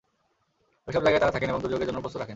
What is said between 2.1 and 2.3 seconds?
রাখেন।